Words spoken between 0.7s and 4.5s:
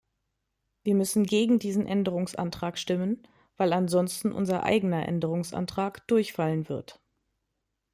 Wir müssen gegen diesen Änderungsantrag stimmen, weil ansonsten